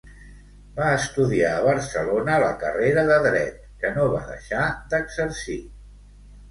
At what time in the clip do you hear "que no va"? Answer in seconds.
3.85-4.27